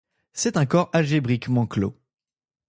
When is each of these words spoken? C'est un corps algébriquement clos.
C'est 0.33 0.57
un 0.57 0.65
corps 0.65 0.89
algébriquement 0.93 1.67
clos. 1.67 1.95